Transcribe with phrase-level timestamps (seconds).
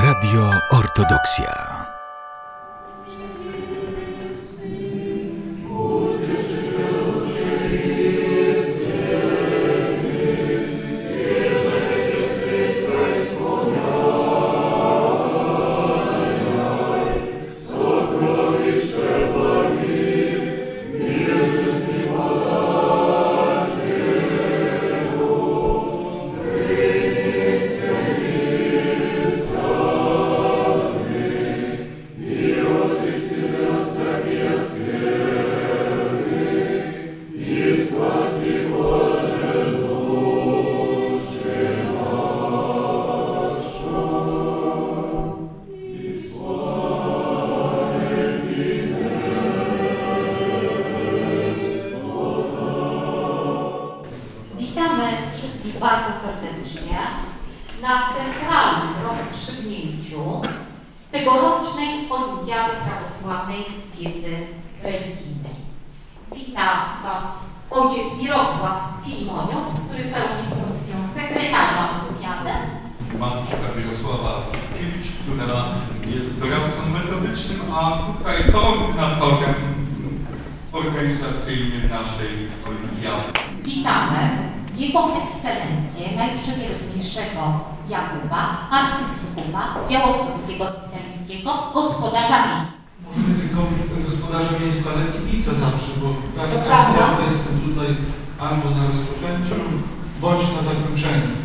[0.00, 1.79] Radio Ortodoxia.
[75.22, 75.64] Która
[76.16, 79.54] jest doradcą metodycznym, a tutaj koordynatorem
[80.72, 82.32] organizacyjnym naszej
[82.68, 83.28] olimpiady.
[83.64, 84.18] Witamy
[84.76, 87.42] Jego Ekscelencję Najprzewięźniejszego
[87.88, 92.76] Jakuba, arcybiskupa Białostockiego Wileńskiego, gospodarza miejsc.
[93.04, 93.60] Może nie tylko
[94.04, 97.96] gospodarza miejsca, ale kibica zawsze, bo prawie każdy rok jestem tutaj
[98.38, 99.60] albo na rozpoczęciu,
[100.20, 101.39] bądź na zakończeniu.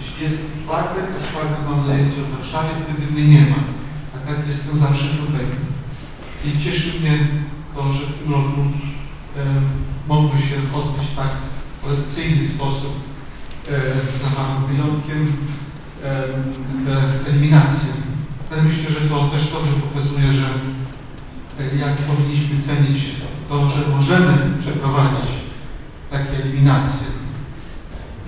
[0.00, 3.60] Jeśli jest czwartek, to czwartek mam zajęcie w Warszawie, wtedy mnie nie ma.
[4.14, 5.46] A tak jestem zawsze tutaj.
[6.44, 7.18] I cieszy mnie
[7.74, 9.44] to, że w tym roku e,
[10.08, 11.30] mogły się odbyć tak
[11.84, 13.00] tradycyjny sposób,
[13.68, 15.36] e, za małym wyjątkiem,
[16.04, 16.22] e,
[16.84, 17.92] te eliminacje.
[18.52, 20.46] Ale myślę, że to też dobrze pokazuje, że
[21.60, 23.00] e, jak powinniśmy cenić
[23.48, 25.30] to, że możemy przeprowadzić
[26.10, 27.19] takie eliminacje.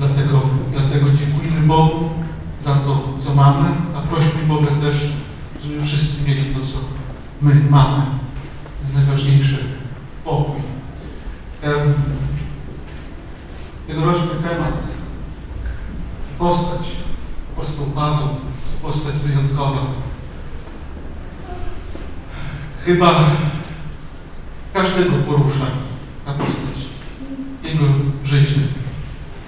[0.03, 0.43] Dlatego,
[0.73, 1.07] dlatego
[1.67, 2.11] Bogu
[2.61, 5.13] za to, co mamy, a prośmy Boga też,
[5.63, 6.79] żeby wszyscy mieli to, co
[7.41, 8.03] my mamy.
[8.95, 9.57] Najważniejsze
[10.25, 10.61] pokój.
[11.63, 11.95] Em,
[13.87, 14.83] Tegoroczny temat
[16.39, 16.93] postać
[17.53, 18.29] apostoł Paweł,
[18.83, 19.87] postać wyjątkowa.
[22.81, 23.25] Chyba
[24.75, 25.67] każdego porusza
[26.27, 26.87] ta postać,
[27.65, 27.84] jego
[28.25, 28.81] życie.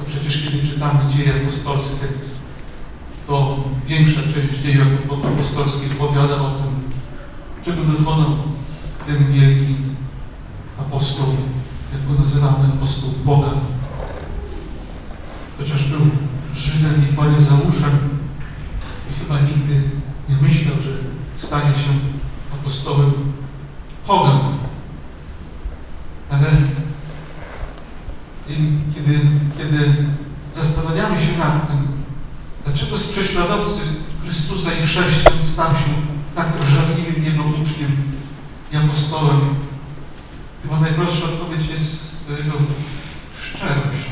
[0.05, 2.07] No przecież kiedy czytamy dzieje apostolskie,
[3.27, 4.87] to większa część dziejów
[5.33, 6.93] apostolskich opowiada o tym,
[7.65, 8.37] czego dokonał
[9.07, 9.75] ten wielki
[10.79, 11.27] apostoł,
[11.93, 13.51] jak go nazywamy, apostoł Boga.
[15.59, 16.01] Chociaż był
[16.55, 18.21] Żydem i faryzeuszem
[19.11, 19.83] i chyba nigdy
[20.29, 20.91] nie myślał, że
[21.37, 21.91] stanie się
[22.55, 23.13] apostołem
[24.07, 24.41] pogan.
[26.31, 26.47] Ale
[28.95, 29.21] kiedy,
[29.59, 29.95] kiedy
[30.55, 31.89] zastanawiamy się nad tym,
[32.65, 33.81] dlaczego z prześladowcy
[34.23, 35.91] Chrystusa i chrześcijan stał się
[36.35, 37.97] tak żarliwym Jego uczniem
[38.73, 39.41] i apostołem,
[40.63, 42.59] chyba najprostsza odpowiedź jest Jego
[43.43, 44.09] szczerość.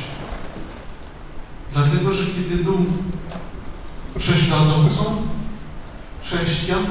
[1.73, 2.87] Dlatego, że kiedy był
[4.19, 5.23] prześladowcą
[6.23, 6.87] chrześcijan,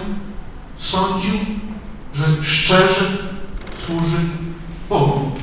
[0.78, 1.40] sądził,
[2.13, 3.18] że szczerze
[3.75, 4.18] służy
[4.90, 5.41] Bogu.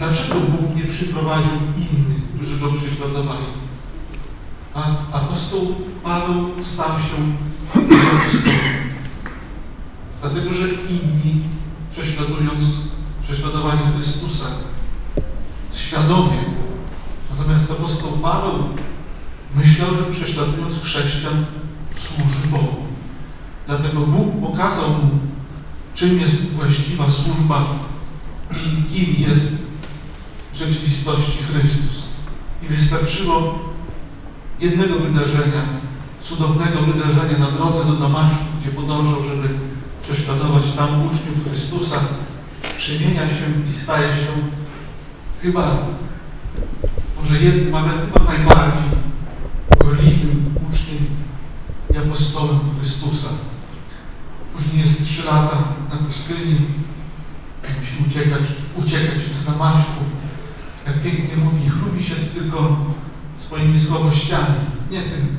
[0.00, 3.44] Dlaczego Bóg nie przyprowadził innych, którzy go prześladowali?
[4.74, 7.16] A apostoł Paweł stał się
[7.74, 8.60] apostołem.
[10.20, 11.42] Dlatego, że inni,
[11.92, 12.64] prześladując,
[13.22, 14.46] prześladowali Chrystusa
[15.72, 16.44] świadomie,
[17.30, 18.52] Natomiast apostoł Paweł
[19.54, 21.44] myślał, że prześladując chrześcijan
[21.94, 22.76] służy Bogu.
[23.66, 25.18] Dlatego Bóg pokazał mu,
[25.94, 27.66] czym jest właściwa służba
[28.52, 29.69] i kim jest
[30.54, 32.04] rzeczywistości Chrystus.
[32.62, 33.58] I wystarczyło
[34.60, 35.62] jednego wydarzenia,
[36.20, 39.48] cudownego wydarzenia na drodze do Damaszku, gdzie podążał, żeby
[40.02, 41.96] prześladować tam uczniów Chrystusa,
[42.76, 44.32] przemienia się i staje się
[45.42, 45.76] chyba
[47.20, 48.90] może jednym, ale chyba najbardziej
[49.84, 51.06] gorliwym uczniem
[51.94, 53.28] i apostołem Chrystusa.
[54.54, 55.56] Później jest trzy lata
[55.90, 56.56] na pustyni,
[57.80, 58.42] musi uciekać,
[58.76, 60.04] uciekać z Damaszku.
[60.90, 62.76] Jak pięknie mówi, chlubi się tylko
[63.36, 64.54] swoimi słabościami,
[64.90, 65.36] nie tym,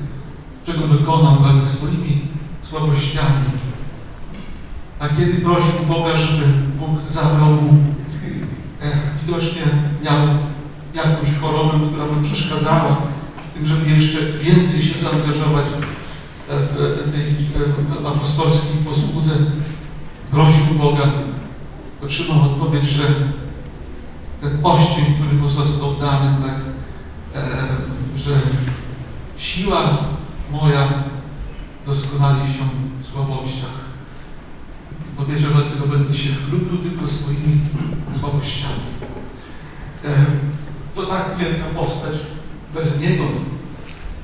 [0.66, 2.22] czego dokonał, ale swoimi
[2.62, 3.46] słabościami.
[5.00, 6.46] A kiedy prosił Boga, żeby
[6.80, 7.84] Bóg zabrał mu,
[8.82, 8.92] e,
[9.26, 9.62] widocznie
[10.04, 10.28] miał
[10.94, 13.02] jakąś chorobę, która mu przeszkadzała,
[13.54, 15.66] tym, żeby jeszcze więcej się zaangażować
[16.50, 19.34] w tej apostolskiej posłudze
[20.32, 21.04] prosił Boga,
[22.04, 23.04] otrzymał odpowiedź, że
[24.42, 26.56] ten oścień, który mu został dany, tak,
[27.36, 27.68] e,
[28.18, 28.40] że
[29.38, 29.98] siła
[30.52, 30.88] moja
[31.86, 32.64] doskonali się
[33.02, 33.82] w słabościach.
[35.18, 37.62] Powiedział, dlatego będę się chlubił tylko swoimi
[38.20, 38.84] słabościami.
[40.06, 40.26] E,
[40.96, 42.14] to tak wielka postać,
[42.74, 43.24] bez niego,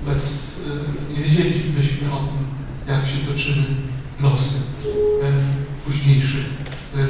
[0.06, 2.48] bez, e, nie wiedzielibyśmy o tym,
[2.96, 3.66] jak się toczyły
[4.20, 4.64] losy
[5.24, 5.32] e,
[5.86, 6.46] późniejszych
[6.96, 7.08] e,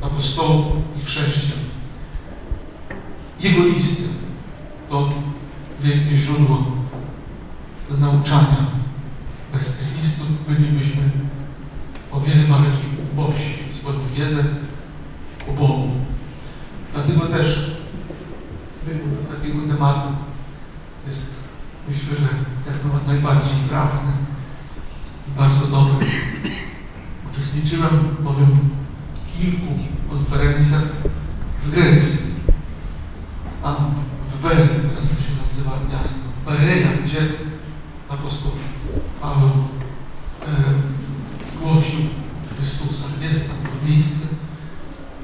[0.00, 0.66] apostołów
[1.02, 1.59] i chrześcijan.
[3.40, 4.08] Jego listy
[4.90, 5.12] to
[5.80, 6.72] wielkie źródło
[7.90, 8.66] do nauczania.
[9.52, 11.02] Bez tych listów bylibyśmy
[12.12, 12.72] o wiele bardziej
[13.12, 14.44] ubożsi w swoją wiedzę
[15.48, 15.90] o Bogu.
[16.94, 17.76] Dlatego też
[18.86, 20.08] wybór takiego tematu
[21.06, 21.34] jest,
[21.88, 22.26] myślę, że
[22.72, 24.12] jak najbardziej trafny
[25.28, 26.06] i bardzo dobry.
[27.32, 28.58] Uczestniczyłem bowiem
[29.16, 29.74] w kilku
[30.10, 30.82] konferencjach
[31.62, 32.30] w Grecji.
[33.62, 33.76] Tam
[34.26, 37.18] w Weli, teraz to się nazywa miasto, Bereja, gdzie
[38.08, 38.52] apostoł
[39.20, 40.46] Paweł e,
[41.62, 42.00] głosił
[42.56, 43.06] Chrystusa.
[43.20, 44.26] Jest tam to miejsce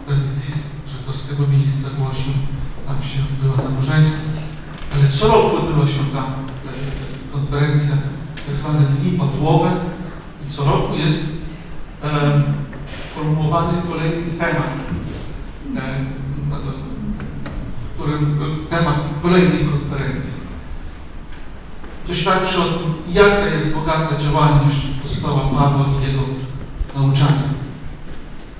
[0.02, 0.54] w tradycji,
[0.86, 2.32] że to z tego miejsca głosił,
[2.86, 4.28] tam się odbyła nabożeństwo.
[4.94, 7.96] Ale co roku odbyła się tam e, konferencja,
[8.46, 8.80] tak zwane
[9.46, 9.70] Pawłowe
[10.48, 11.42] i co roku jest
[12.04, 12.42] e,
[13.14, 14.70] formułowany kolejny temat,
[15.76, 16.04] e,
[17.94, 20.32] którym temat kolejnej konferencji.
[22.06, 26.22] To świadczy o tym, jaka jest bogata działalność apostoła Pawła i jego
[26.96, 27.48] nauczania.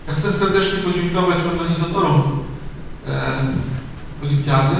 [0.08, 2.22] Ja chcę serdecznie podziękować organizatorom
[3.08, 3.42] e,
[4.22, 4.76] olimpiady,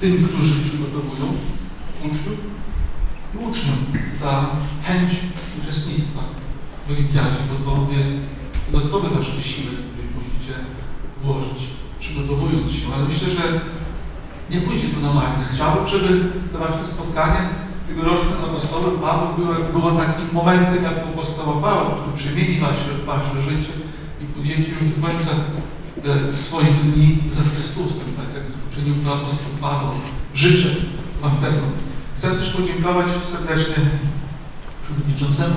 [0.00, 1.26] tym, którzy przygotowują
[2.04, 2.54] uczniów
[3.34, 3.76] i uczniom
[4.20, 4.46] za
[4.84, 5.10] chęć
[5.62, 6.22] uczestnictwa
[6.88, 7.36] w olimpiadzie,
[7.66, 8.12] bo to jest
[8.72, 10.54] dodatkowy wasz wysiłek, który musicie
[11.22, 11.62] włożyć,
[12.00, 12.86] przygotowując się.
[12.94, 13.60] Ale myślę, że
[14.50, 15.44] nie pójdzie to na marne.
[15.54, 17.48] Chciałbym, żeby to wasze spotkanie
[17.88, 22.88] tegoroczne z apostołem Pawłem było, było takim momentem jak u apostoła Pawła, który przemieni wasze,
[23.06, 23.72] wasze życie
[24.22, 29.52] i pójdziecie już do końca e, swoich dni za Chrystusem, tak jak uczynił to apostoł
[29.60, 29.90] Paweł.
[30.34, 30.68] Życzę
[31.22, 31.60] wam tego.
[32.14, 33.84] Chcę też podziękować serdecznie
[34.82, 35.54] przewodniczącemu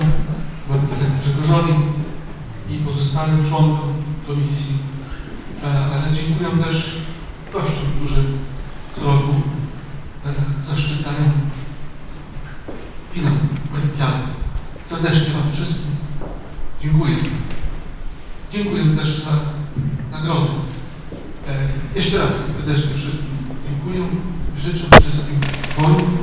[0.67, 1.73] władcy Grzegorzowi
[2.69, 3.93] i pozostałym członkom
[4.27, 4.87] komisji,
[5.63, 6.97] E, ale dziękuję też
[7.53, 8.23] gościom, którzy
[8.95, 9.33] co roku
[10.25, 11.31] e, zaszczycają
[13.13, 13.33] finał
[13.75, 14.23] olimpiady.
[14.85, 15.95] Serdecznie Wam wszystkim
[16.81, 17.15] dziękuję.
[18.51, 19.31] Dziękuję też za
[20.11, 20.51] nagrodę.
[21.47, 21.53] E,
[21.95, 23.37] jeszcze raz serdecznie wszystkim
[23.69, 24.07] dziękuję.
[24.57, 25.39] Życzę wszystkim
[25.75, 26.16] pokoju,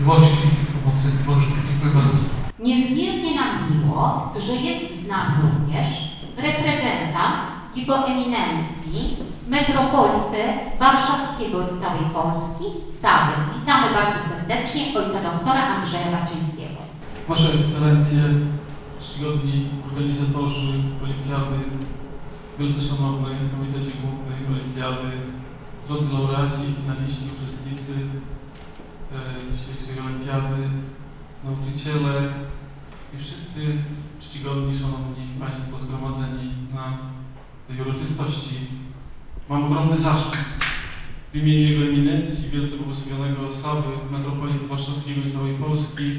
[0.00, 1.52] miłości i pomocy Bożej.
[1.68, 2.18] Dziękuję bardzo.
[2.58, 5.88] Niezmiernie nam miło, że jest z nami również
[6.36, 7.46] reprezentant
[7.76, 9.16] Jego Eminencji,
[9.48, 10.42] metropolity
[10.78, 12.64] warszawskiego i całej Polski,
[13.02, 13.32] Sawy.
[13.60, 16.80] Witamy bardzo serdecznie ojca doktora Andrzeja Baczyńskiego.
[17.28, 18.22] Wasze Ekscelencje,
[19.00, 20.72] czcigodni organizatorzy
[21.04, 21.58] Olimpiady,
[22.58, 25.10] wielce szanowny Komitecie Głównej Olimpiady,
[25.88, 27.92] drodzy laureaci, finaliści, uczestnicy
[29.52, 30.68] dzisiejszej Olimpiady,
[31.44, 32.32] nauczyciele
[33.14, 33.60] i wszyscy
[34.20, 36.98] czcigodni, szanowni Państwo zgromadzeni na
[37.68, 38.56] tej uroczystości.
[39.48, 40.40] Mam ogromny zaszczyt
[41.32, 46.12] w imieniu Jego Eminencji, wielce błogosławionego Sawy, metropolity warszawskiego i całej Polski,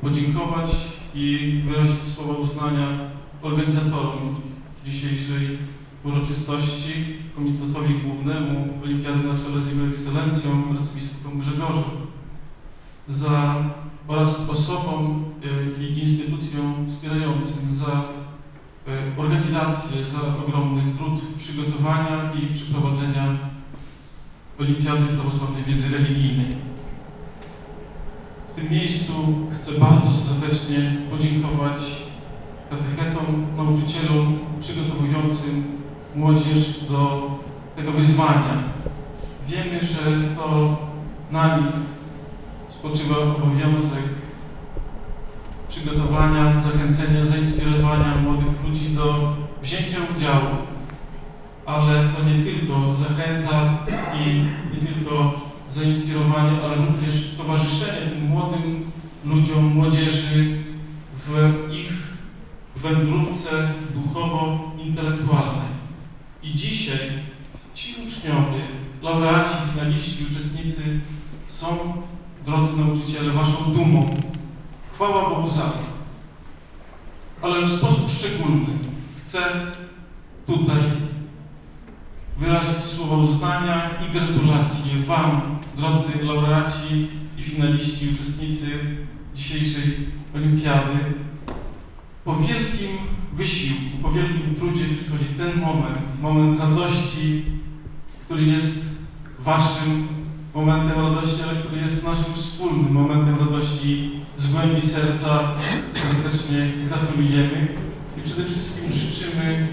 [0.00, 0.70] podziękować
[1.14, 3.10] i wyrazić słowa uznania
[3.42, 4.40] organizatorom
[4.86, 5.58] dzisiejszej
[6.04, 6.92] uroczystości,
[7.36, 11.90] Komitetowi Głównemu Olimpiady na czele z Jego Ekscelencją, arcybiskupem Grzegorzem,
[13.08, 13.64] za
[14.08, 15.24] oraz osobom
[15.80, 18.04] y, i instytucjom wspierającym za
[19.16, 23.38] y, organizację, za ogromny trud przygotowania i przeprowadzenia
[24.60, 26.56] Olimpiady Prawosławnej Wiedzy Religijnej.
[28.48, 29.12] W tym miejscu
[29.52, 31.82] chcę bardzo serdecznie podziękować
[32.70, 35.81] katechetom, nauczycielom przygotowującym
[36.16, 37.30] młodzież do
[37.76, 38.62] tego wyzwania.
[39.48, 40.76] Wiemy, że to
[41.30, 41.72] na nich
[42.68, 44.02] spoczywa obowiązek
[45.68, 50.56] przygotowania, zachęcenia, zainspirowania młodych ludzi do wzięcia udziału,
[51.66, 58.90] ale to nie tylko zachęta i nie tylko zainspirowanie, ale również towarzyszenie tym młodym
[59.24, 60.58] ludziom, młodzieży
[61.26, 61.92] w ich
[62.76, 63.50] wędrówce
[63.94, 65.61] duchowo-intelektualnej.
[66.52, 66.98] I dzisiaj
[67.74, 68.62] ci uczniowie,
[69.02, 71.00] laureaci, finaliści, uczestnicy
[71.46, 71.66] są
[72.46, 74.16] drodzy nauczyciele, waszą dumą.
[74.92, 75.78] Chwała Bogu za to.
[77.42, 78.66] Ale w sposób szczególny
[79.16, 79.40] chcę
[80.46, 80.82] tutaj
[82.38, 88.96] wyrazić słowa uznania i gratulacje Wam, drodzy laureaci i finaliści, uczestnicy
[89.34, 91.14] dzisiejszej olimpiady.
[92.24, 92.98] Po wielkim
[93.32, 97.42] wysiłku, po wielkim trudzie przychodzi ten moment, moment radości,
[98.20, 98.92] który jest
[99.38, 100.08] Waszym
[100.54, 105.50] momentem radości, ale który jest naszym wspólnym momentem radości z głębi serca.
[105.92, 107.68] Serdecznie gratulujemy
[108.18, 109.68] i przede wszystkim życzymy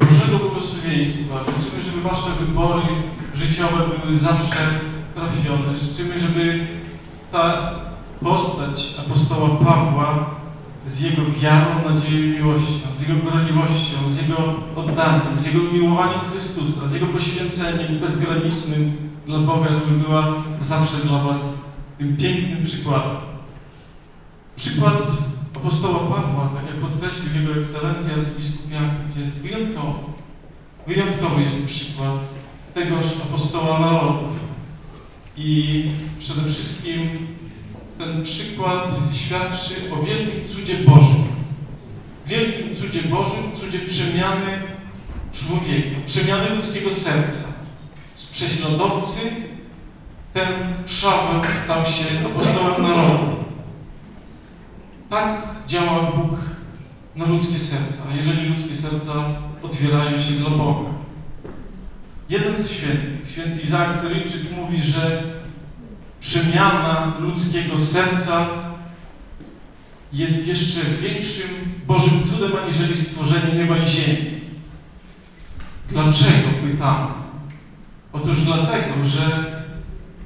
[0.00, 1.34] Bożego błogosławieństwa.
[1.58, 2.82] Życzymy, żeby Wasze wybory
[3.34, 4.80] życiowe były zawsze
[5.14, 5.78] trafione.
[5.78, 6.66] Życzymy, żeby
[7.32, 7.74] ta
[8.20, 10.43] postać apostoła Pawła
[10.86, 16.20] z jego wiarą, nadzieją i miłością, z jego gorliwością, z jego oddaniem, z jego umiłowaniem
[16.30, 21.58] Chrystusa, z jego poświęceniem bezgranicznym dla Boga, żeby była zawsze dla Was
[21.98, 23.16] tym pięknym przykładem.
[24.56, 25.02] Przykład
[25.56, 29.98] apostoła Pawła, tak jak podkreślił jego ekscelencja arcybiskup Jakub, jest wyjątkowy.
[30.86, 32.18] Wyjątkowy jest przykład
[32.74, 34.30] tegoż apostoła narodów.
[35.36, 35.84] I
[36.18, 37.08] przede wszystkim
[38.04, 41.24] ten przykład świadczy o wielkim cudzie Bożym.
[42.26, 44.62] Wielkim cudzie Bożym, cudzie przemiany
[45.32, 47.44] człowieka, przemiany ludzkiego serca.
[48.16, 49.20] Z prześladowcy
[50.32, 50.48] ten
[50.86, 53.44] Szaweł stał się apostołem narodów.
[55.10, 56.38] Tak działa Bóg
[57.16, 59.12] na ludzkie serca, jeżeli ludzkie serca
[59.62, 60.90] otwierają się dla Boga.
[62.28, 65.22] Jeden ze świętych, święty Izaak Syryjczyk mówi, że
[66.24, 68.46] przemiana ludzkiego serca
[70.12, 71.50] jest jeszcze większym
[71.86, 74.40] Bożym cudem aniżeli stworzenie nieba i ziemi.
[75.88, 76.48] Dlaczego?
[76.62, 77.10] Pytamy.
[78.12, 79.54] Otóż dlatego, że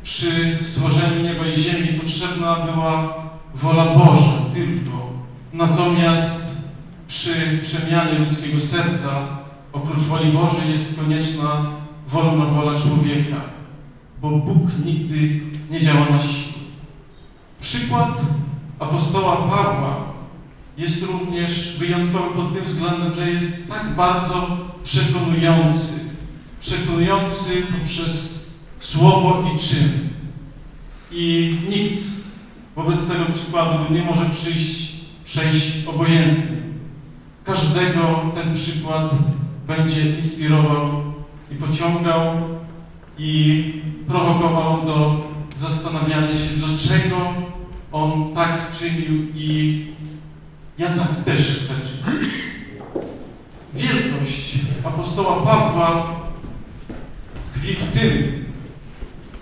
[0.03, 3.15] przy stworzeniu nieba i ziemi potrzebna była
[3.55, 5.13] wola Boża tylko.
[5.53, 6.57] Natomiast
[7.09, 9.11] przy przemianie ludzkiego serca,
[9.73, 11.71] oprócz woli Bożej, jest konieczna
[12.09, 13.41] wolna wola człowieka,
[14.21, 16.59] bo Bóg nigdy nie działa na siłę.
[17.61, 18.21] Przykład
[18.79, 20.09] apostoła Pawła
[20.79, 26.01] jest również wyjątkowy pod tym względem, że jest tak bardzo przekonujący.
[26.61, 28.47] Przekonujący poprzez
[28.81, 30.09] słowo i czyn.
[31.13, 32.05] I nikt
[32.77, 34.93] wobec tego przykładu nie może przyjść,
[35.25, 36.57] przejść obojętnie.
[37.45, 39.15] Każdego ten przykład
[39.67, 41.03] będzie inspirował
[41.53, 42.35] i pociągał
[43.19, 43.65] i
[44.07, 47.17] prowokował do zastanawiania się, dlaczego
[47.93, 49.87] on tak czynił i
[50.79, 52.29] ja tak też chcę czynić.
[53.75, 56.21] Wielkość apostoła Pawła
[57.55, 58.45] tkwi w tym,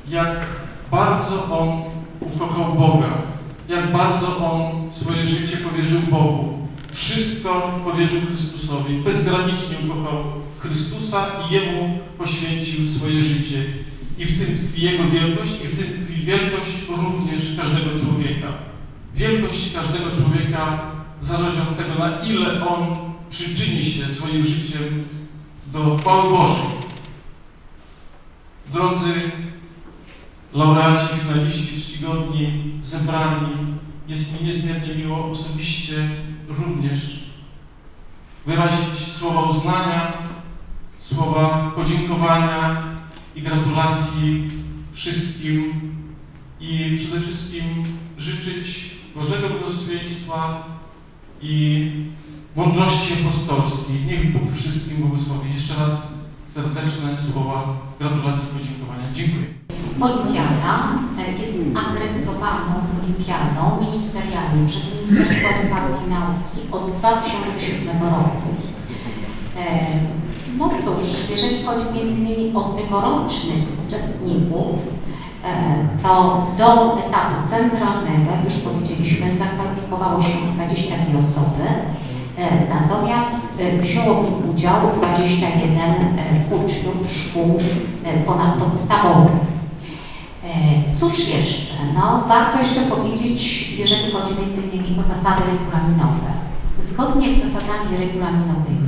[0.08, 0.46] jak
[0.90, 1.82] bardzo on
[2.20, 3.22] ukochał Boga,
[3.68, 6.66] jak bardzo on swoje życie powierzył Bogu.
[6.92, 10.24] Wszystko powierzył Chrystusowi, bezgranicznie ukochał
[10.58, 13.64] Chrystusa i Jemu poświęcił swoje życie.
[14.18, 18.48] I w tym tkwi Jego wielkość, i w tym tkwi wielkość również każdego człowieka.
[19.14, 22.96] Wielkość każdego człowieka zależy od tego, na ile on
[23.30, 25.08] przyczyni się swoim życiem
[25.66, 26.66] do chwały Bożej.
[28.72, 29.12] Drodzy
[30.52, 33.48] laureaci, finaliści, czcigodni, zebrani,
[34.08, 36.08] jest mi niezmiernie miło osobiście
[36.48, 37.26] również
[38.46, 40.12] wyrazić słowa uznania,
[40.98, 42.82] słowa podziękowania
[43.36, 44.50] i gratulacji
[44.92, 45.72] wszystkim
[46.60, 47.64] i przede wszystkim
[48.18, 50.66] życzyć Bożego błogosławieństwa
[51.42, 51.90] i
[52.56, 53.96] mądrości apostolskiej.
[54.06, 55.54] Niech Bóg wszystkim błogosławi.
[55.54, 56.14] Jeszcze raz
[56.44, 59.12] serdeczne słowa gratulacji i podziękowania.
[59.12, 59.46] Dziękuję.
[60.00, 68.56] Olimpiada e, jest akredytowaną olimpiadą ministerialnie przez Ministerstwo Edukacji i Nauki od 2007 roku.
[70.58, 74.76] No cóż, jeżeli chodzi innymi o tegorocznych uczestników,
[75.44, 81.64] e, to do etapu centralnego, jak już powiedzieliśmy, zakwalifikowało się 22 osoby,
[82.38, 87.58] e, natomiast e, wzięło w nim udział 21 e, uczniów szkół
[88.26, 89.46] ponadpodstawowych.
[90.96, 91.74] Cóż jeszcze?
[91.94, 94.34] No, warto jeszcze powiedzieć, jeżeli chodzi
[94.74, 96.32] innymi o zasady regulaminowe.
[96.78, 98.85] Zgodnie z zasadami regulaminowymi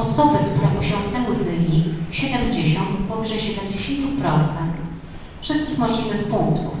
[0.00, 3.48] osoby, które osiągnęły wynik 70 lub powyżej 70%
[5.40, 6.72] wszystkich możliwych punktów,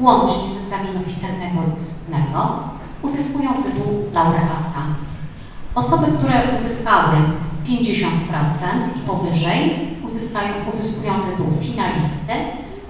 [0.00, 2.58] łącznie z egzaminu pisemnego i ustnego,
[3.02, 4.82] uzyskują tytuł laureata.
[5.74, 7.14] Osoby, które uzyskały
[7.66, 8.06] 50%
[8.96, 12.32] i powyżej uzyskają, uzyskują tytuł finalisty,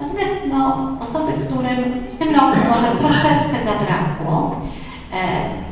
[0.01, 4.61] Natomiast no, osoby, którym w tym roku może troszeczkę zabrakło,
[5.13, 5.66] e,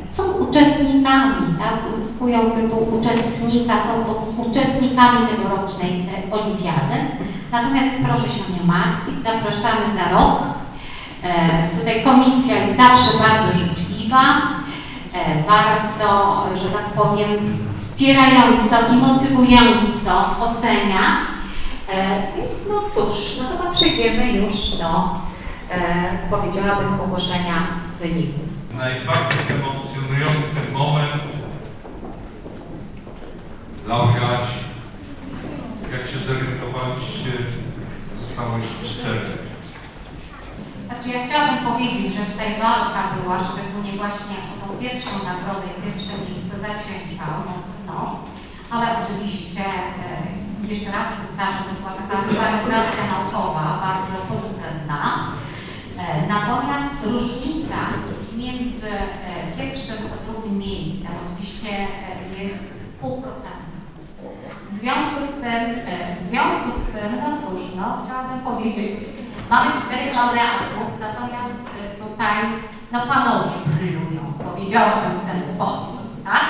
[0.56, 1.88] uczestnikami, tak?
[1.88, 4.04] uzyskują tytuł uczestnika, są
[4.36, 6.96] uczestnikami tegorocznej e, olimpiady.
[7.52, 10.42] Natomiast proszę się nie martwić, zapraszamy za rok.
[11.22, 14.22] E, tutaj komisja jest zawsze bardzo życzliwa,
[15.12, 17.28] e, bardzo, że tak powiem,
[17.74, 21.26] wspierająco i motywująco ocenia.
[21.92, 25.14] E, więc no cóż, no chyba przejdziemy już do,
[25.70, 27.56] e, powiedziałabym, ogłoszenia
[28.00, 28.55] wyników.
[28.76, 31.22] Najbardziej emocjonujący moment
[33.86, 34.58] laureaci.
[35.92, 37.32] Jak się zorientowaliście,
[38.20, 39.30] zostało ich cztery.
[40.86, 45.82] Znaczy ja chciałabym powiedzieć, że tutaj walka była szczególnie właśnie o tą pierwszą nagrodę i
[45.82, 48.20] pierwsze miejsce zacięta mocno,
[48.70, 55.00] ale oczywiście e, jeszcze raz powtarzam, to była taka rywalizacja naukowa, bardzo pozytywna.
[55.98, 57.76] E, natomiast różnica
[58.46, 62.64] między e, pierwszym a drugim miejscem oczywiście e, jest
[63.00, 63.66] pół procenta.
[64.68, 68.98] W związku z tym, e, w związku z tym, no cóż, no chciałabym powiedzieć,
[69.50, 71.56] mamy czterech laureatów, natomiast
[71.98, 72.44] tutaj,
[72.92, 76.46] no panowie brylują, powiedziałabym w ten sposób, tak?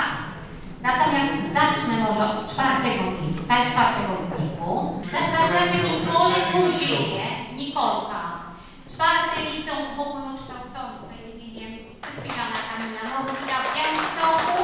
[0.81, 5.01] Natomiast zacznę może od czwartego miejsca czwartego wyniku.
[5.11, 7.25] Zapraszacie Nikolę Kuzieję,
[7.55, 8.21] Nikolka,
[8.91, 11.06] czwarte liceum ogólnokształcące
[12.15, 14.55] Cypriana Kamila Norwida w Białymstoku.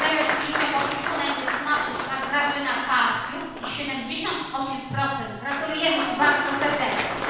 [0.00, 5.40] No i oczywiście opiekunem jest Matuszka Grażyna Karpiuk i 78%.
[5.42, 7.26] Gratulujemy Ci bardzo serdecznie.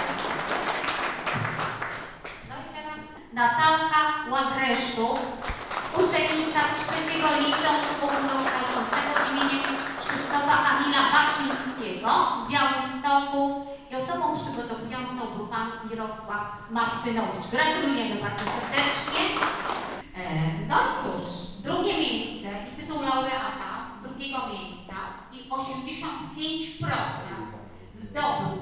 [2.49, 3.01] No i teraz
[3.33, 5.19] Natalka Ławreszuk,
[6.01, 12.11] uczennica trzeciego liceum ogólnokształcącego imieniem Krzysztofa Kamila Baczyńskiego
[12.47, 17.47] w Białymstoku i osobą przygotowującą był Pan Mirosław Martynowicz.
[17.51, 19.23] Gratulujemy bardzo serdecznie.
[20.17, 20.21] E,
[20.69, 21.23] No i cóż,
[21.63, 23.71] drugie miejsce i tytuł laureata
[24.03, 24.95] drugiego miejsca
[25.33, 26.87] i 85%
[27.95, 28.59] zdobył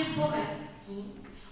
[0.00, 1.04] Gabriel Borecki,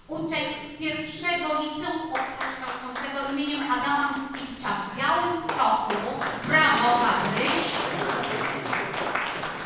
[0.07, 0.45] uczeń
[0.79, 5.93] pierwszego liceum ogólnokształcącego imieniem Adama Mickiewicza w Białymstoku.
[6.47, 7.59] Brawo, Gabryś!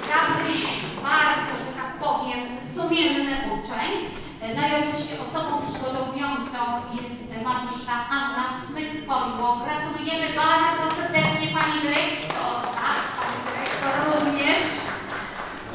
[0.09, 0.63] Gabryś
[1.03, 3.91] bardzo, że tak powiem, sumienny uczeń.
[4.55, 6.59] No i oczywiście osobą przygotowującą
[7.01, 9.47] jest Mariuszka Anna Smyk-Kojło.
[9.63, 12.97] Gratulujemy bardzo serdecznie Pani Dyrektor, tak?
[13.19, 14.61] Pani Dyrektor również.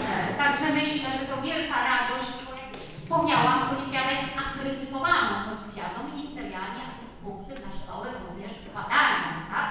[0.08, 5.98] E, Także myślę, że to wielka radość, bo jak już wspomniałam, olimpiada jest akredytowaną olimpiadą
[6.12, 9.18] ministerialnie, a więc punkty na szkołę również wpadają,
[9.54, 9.70] tak?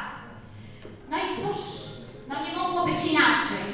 [1.10, 1.60] No i cóż,
[2.30, 3.66] no nie mogło być inaczej.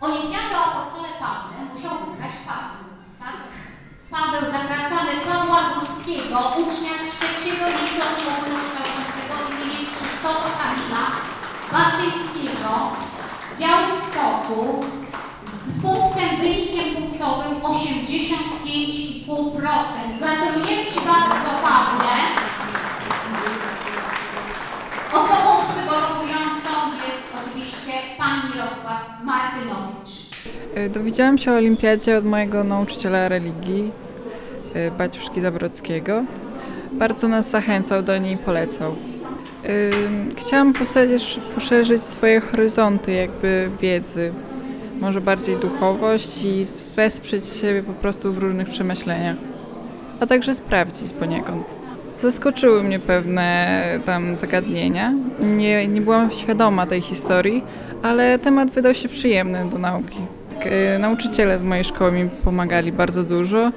[0.00, 2.84] Olimpiadę o stole Pawle musiał wygrać Paweł,
[3.22, 3.36] tak?
[4.14, 11.04] Paweł zapraszamy Pawła Górskiego, ucznia trzeciego liceum ogólnokształcącego imieniem Krzysztofa Kamila
[11.72, 12.70] Baczyńskiego
[13.40, 14.60] w Białymstoku
[15.44, 20.18] z punktem, wynikiem punktowym 85,5%.
[20.18, 22.16] Gratulujemy Ci bardzo, Pawle.
[25.12, 26.72] Osobą przygotowującą
[27.06, 27.22] jest
[28.30, 30.30] oczywiście Pan Mirosław Martynowicz.
[30.76, 33.90] Y, Dowiedziałam się o olimpiadzie od mojego nauczyciela religii,
[34.76, 36.24] y, Baciuszki Zabrodzkiego.
[36.92, 38.92] Bardzo nas zachęcał do niej polecał.
[39.64, 39.92] Y,
[40.36, 40.74] Chciałam
[41.54, 44.32] poszerzyć swoje horyzonty jakby wiedzy,
[45.00, 46.66] może bardziej duchowość i
[46.96, 49.36] wesprzeć siebie po prostu w różnych przemyśleniach,
[50.20, 51.79] a także sprawdzić poniekąd.
[52.22, 55.12] Zaskoczyły mnie pewne tam zagadnienia.
[55.40, 57.64] Nie, nie byłam świadoma tej historii,
[58.02, 60.18] ale temat wydał się przyjemny do nauki.
[60.62, 63.70] K- Nauczyciele z mojej szkoły mi pomagali bardzo dużo,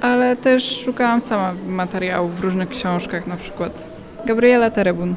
[0.00, 3.72] ale też szukałam sama materiałów w różnych książkach, na przykład
[4.26, 5.14] Gabriela Terebun.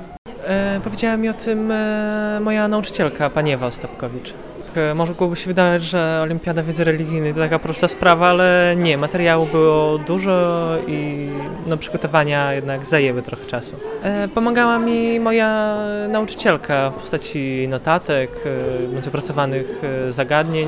[0.48, 4.34] E, powiedziała mi o tym e, moja nauczycielka, pani Ewa Ostapkowicz.
[4.78, 9.46] E, Mogłoby się wydawać, że Olimpiada Wiedzy Religijnej to taka prosta sprawa, ale nie, materiału
[9.46, 11.30] było dużo i
[11.68, 13.76] no, przygotowania jednak zajęły trochę czasu.
[14.04, 15.78] E, Pomagała mi moja
[16.10, 20.68] nauczycielka w postaci notatek, e, bądź opracowanych zagadnień,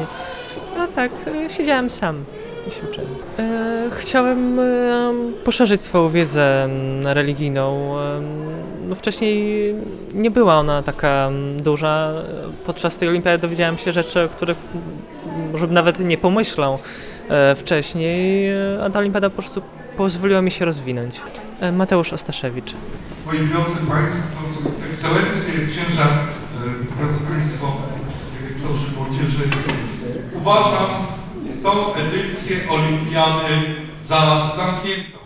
[0.80, 1.12] a tak
[1.50, 2.26] siedziałem sam
[3.91, 4.60] Chciałem
[5.43, 6.69] poszerzyć swoją wiedzę
[7.04, 7.95] religijną.
[8.89, 9.75] No wcześniej
[10.13, 12.13] nie była ona taka mm, duża.
[12.65, 14.58] Podczas tej olimpiady dowiedziałem się rzeczy, o których
[15.52, 16.80] może bym nawet nie pomyślał
[17.30, 19.62] e, wcześniej, e, a ta olimpiada po prostu
[19.97, 21.21] pozwoliła mi się rozwinąć.
[21.60, 22.73] E, Mateusz Ostaszewicz.
[23.25, 24.39] Moi drodzy Państwo,
[24.88, 26.08] ekscelencje, księża,
[26.97, 27.78] drodzy Państwo,
[28.41, 29.43] dyrektorzy młodzieży,
[30.34, 30.89] uważam
[31.63, 33.56] tą edycję Olimpiady
[33.99, 35.18] za zamkniętą.